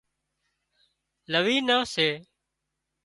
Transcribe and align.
لوِي 1.31 1.57
نان 1.67 1.79
سي 1.93 2.07